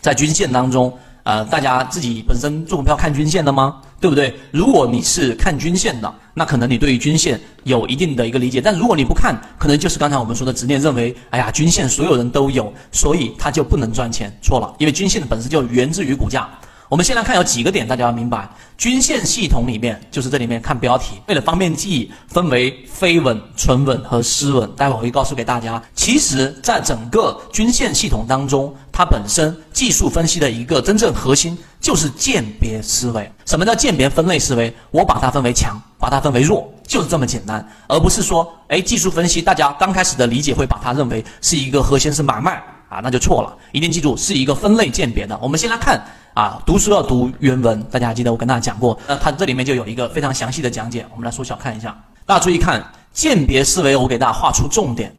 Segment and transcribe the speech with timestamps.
[0.00, 3.76] 在均线当中，呃，大家自己本身做股票看均线的吗？
[4.00, 4.34] 对不对？
[4.50, 8.58] 如果你是看均线的，那可能你对于均线有一定的一个理解。
[8.58, 14.34] 但如果你不看，可能就是刚才我们说的执念，认为，哎呀，均线所有人都有，所以它就不能赚钱。
[14.40, 16.48] 错了，因为均线本身就源自于股价。
[16.90, 24.68] 我们先来看有几个点，大家要明白，均线系统里面就是这里面看标题，为了方便记忆，分为飞稳、纯稳和失稳。
[24.74, 33.30] 待会我会告诉给大家，其实在整个均线系统当中，它本身技术分析的一个真正核心就是鉴别思维。
[33.46, 34.74] 什么叫鉴别分类思维？
[34.90, 43.56] 我把它分为强，把它分为弱，就是这么简单，而不是说，哎，技术分析大家刚开始的理解会把它认为是一个核心是买卖啊，那就错了。
[43.70, 45.38] 一定记住，是一个分类鉴别的。
[45.40, 46.04] 我们先来看。
[46.40, 51.94] 啊，读书要读原文，大家还记得我跟大家讲过，那它这里面就有一个非常详细的讲解，我们来缩小看一下。
[52.24, 52.82] 大家注意看，
[53.12, 55.14] 鉴别思维，我给大家画出重点。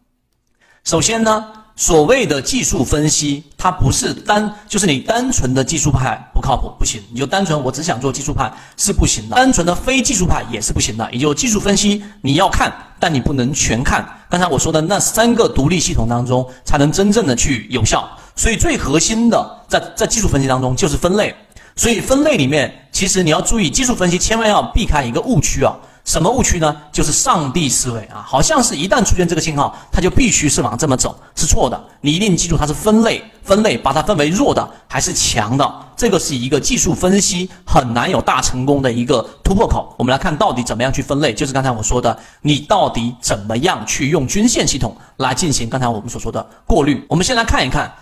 [0.83, 11.07] 首先呢，所谓的技术分析，它不是单，就是你单纯的技术派不靠谱，不行，你就单纯我只想做技术派是不行的，单纯的非技术派也是不行的。
[11.11, 14.03] 也就技术分析你要看，但你不能全看。
[14.27, 18.09] 刚才我说的那三个独立系统当中，才能真正的去有效。
[18.41, 21.31] 所以最核心的，在在技术分析当中就是分类。
[21.75, 25.75] 所以分类里面，其实你要注意，技术分析千万要避开一个误区啊。
[26.03, 26.75] 什么误区呢？
[26.91, 31.79] 就是上帝思维啊，好像是一旦出现这个信号，它就必须是往这么走，是错的。
[32.01, 39.93] 你一定记住，它是分类，分类把它分为弱的还是强的，这个是一个技术分析很难有大成功的一个突破口。
[39.99, 47.05] 我们来看到底怎么样去分类，就是刚才我说的，你到底怎么样去用均线系统来进行刚才我们所说的过滤。
[47.07, 47.93] 我们先来看一看。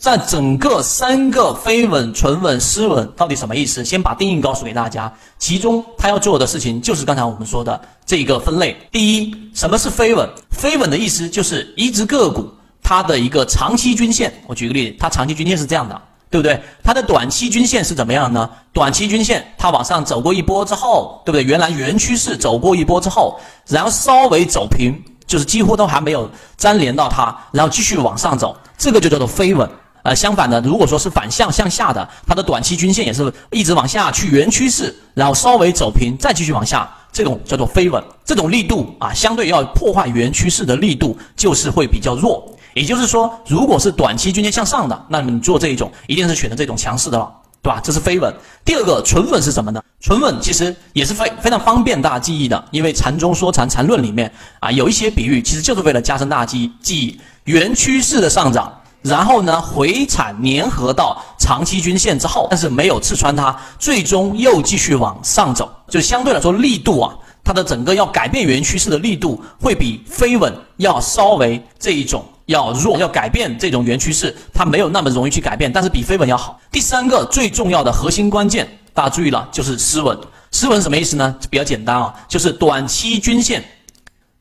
[0.00, 3.84] 在整个三个飞稳、纯稳、失稳到底什么意思？
[3.84, 5.12] 先把定义告诉给大家。
[5.38, 8.74] 其中他要做的事情就是刚才我们说的这个分类。
[8.90, 10.26] 第一，什么是飞稳？
[10.50, 12.48] 飞稳的意思就是一只个股
[12.82, 14.32] 它的一个长期均线。
[14.46, 16.58] 我举个例子，它长期均线是这样的，对不对？
[16.82, 18.48] 它的短期均线是怎么样呢？
[18.72, 21.44] 短期均线它往上走过一波之后，对不对？
[21.44, 29.68] 原来原趋势走过一波之后，然后稍微走平，就是几乎都还没有粘连到它，然后继续往上走，这个就叫做飞稳。
[30.02, 38.02] 呃，相反的，如果说是反向向下的，它的短期均线也是一直往下去原趋势，然后稍微走平，再继续往下，这种叫做飞稳。
[38.24, 42.50] 这种力度啊，相对要破坏原趋势的力度就是会比较弱。
[42.72, 47.28] 也就是说，如果是短期均线向上的，那么你做这一种一定是选择这种强势的了，
[47.60, 47.80] 对吧？
[47.82, 48.32] 这是飞稳。
[48.64, 49.82] 第二个纯稳是什么呢？
[50.00, 58.79] 纯稳其实也是非非常方便大家记忆的，因为禅中说禅禅论里面啊有一些比喻，其实就是为了加深大家记忆记忆原趋势的上涨。
[59.02, 76.60] 然后呢，回踩粘合到长期均线之后，但是没有刺穿它，最终又继续往上走，就相对来说力度啊，它的整个要改变原趋势的力度会比飞稳要稍微这一种要弱，要改变这种原趋势，它没有那么容易去改变，但是比飞稳要好。
[76.70, 80.18] 第三个最重要的核心关键，大家注意了，就是失稳。
[80.52, 81.34] 失稳什么意思呢？
[81.48, 83.64] 比较简单啊，就是短期均线。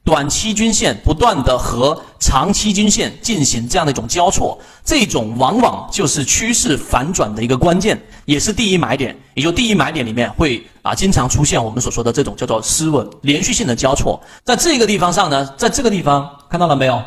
[0.04, 9.16] 短期均线不断的和长期均线进行这样的一种交错，这种往往就是趋势反转的一个关键，也是第一买点。
[9.36, 14.20] 也就第一买点里面会啊经常出现我们所说的这种叫做失稳连续性的交错。
[14.44, 17.02] 在这个地方上呢，在这个地方看到了没有？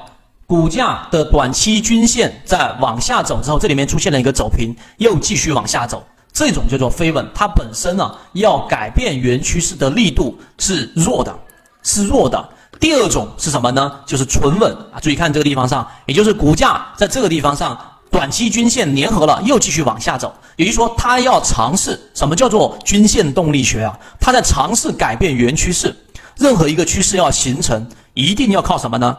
[0.46, 7.26] 股价的短期均线在往下走之后，这里面出现了一个走平，又继续往下走，这种叫做飞稳。
[7.34, 11.34] 它本身呢要改变原趋势的力度是弱的，
[11.82, 12.48] 是弱的。
[12.82, 13.92] 第二种是什么呢？
[14.04, 14.98] 就是纯稳啊！
[15.00, 17.78] 注意看这个地方上，也就是股价在这个地方上，
[18.10, 20.34] 短期均线粘合了，又继续往下走。
[20.56, 23.96] 也就是说，它要尝试什么叫做均线动力学啊？
[24.18, 25.94] 它在尝试改变原趋势。
[26.36, 29.16] 任何一个趋势要形成，一定要靠什么呢？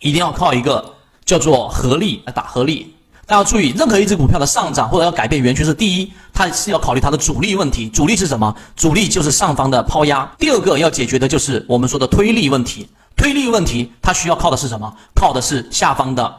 [0.00, 0.94] 一定要靠一个
[1.26, 2.95] 叫做合力来打合力。
[3.26, 7.88] 大家要注意，任何一只股票的上涨或者要改变原趋势，第一，它是要考虑它的阻力问题。
[7.88, 8.54] 阻力是什么？
[8.76, 10.24] 阻力就是上方的抛压。
[10.38, 12.88] 第二个要解决的就是我们说的推力问题。
[13.16, 14.92] 推力问题，它需要靠的是什么？
[15.14, 16.32] 靠的是下方的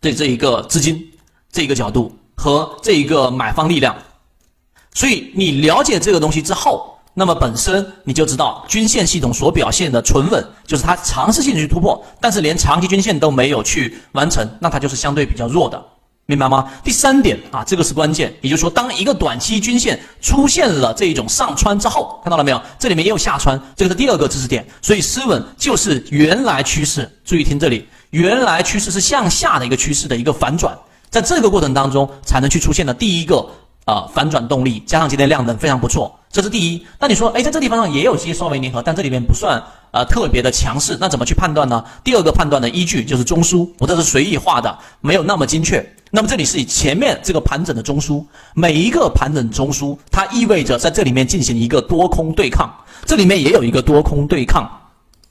[0.00, 1.04] 对这一个资金
[1.50, 3.96] 这一个角度和这一个买方力量。
[4.94, 6.92] 所以你了解这个东西之后。
[7.18, 15.82] 那么本身你就知道均线系统所表现的纯稳，就是它尝试性去突破，但是连长期均线都没有去完成，那它就是相对比较弱的，
[16.26, 16.68] 明白吗？
[16.82, 22.60] 第三点啊，这个是关键，也就是说，当一个短期均线出现了这一种上穿之后，看到了没有？
[22.78, 24.66] 这里面也有下穿，这个是第二个知识点。
[24.82, 30.76] 所以失稳就是原来趋势，注意听这里，原来趋势是向下的一个趋势的一个反转，
[31.10, 33.48] 在这个过程当中才能去出现的第一个。
[33.86, 36.84] 啊，反转动力加上今天量能非常不错，这是第一。
[36.98, 39.62] 那你说，哎，在这地方上也有些稍微粘合，但这里面不算
[39.92, 41.84] 呃特别的强势，那怎么去判断呢？
[42.02, 45.88] 第二个判断的依据就是中枢，我这是随意画的，没有那么精确。
[46.16, 48.24] 那么这里是以前面这个盘整的中枢，
[48.54, 52.74] 每一个盘整中枢，它意味着在这里面进行一个多空对抗，
[53.04, 54.66] 这里面也有一个多空对抗。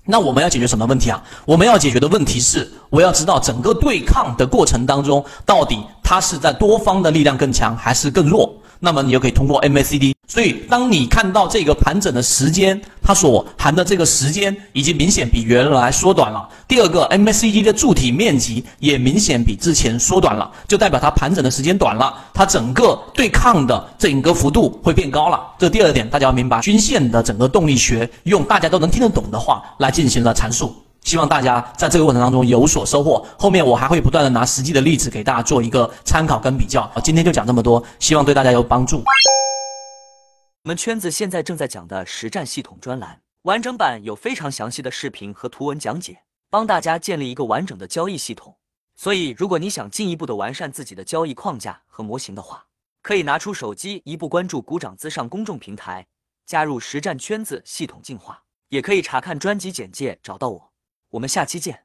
[0.06, 1.20] 那我们要解决什么问题啊？
[1.44, 8.56] 我们要解决的问题是，我要知道整个对抗的过程当中，到底它是在多方的力量更强还是更弱？
[8.80, 10.14] 那么你就可以通过 MACD。
[10.28, 16.50] 所以，当你看到这个盘整的时间，它所含的这个时间已经明显比原来缩短了。
[16.68, 25.40] 第二个，MACD 的柱体面积也明显比之前缩短了，就代表它盘整的时间短了，它整个对抗的整个幅度会变高了。
[25.60, 30.76] 这第二点，大家要明白均线的整个动力学，用大家都能听得懂的话来进行了阐述。
[31.06, 33.26] 希望大家在这个过程当中有所收获。
[33.40, 36.92] 后面我还会不断的拿实际的例子给大家做一个参考跟比较。
[37.04, 39.04] 今天就讲这么多，希望对大家有帮助。
[40.64, 48.58] 我们圈子现在正在讲的实战系统专栏完整版有非常详细的视频和图文讲解，帮大家建立一个完整的交易系统。
[48.96, 52.66] 所以，如果你想进一步的完善自己的交易框架和模型的话，
[53.04, 56.08] 可以拿出手机一步关注股掌资上公众平台，
[56.48, 60.72] 加入实战圈子系统进化，也可以查看专辑简介找到我。
[61.16, 61.85] 我们下期见。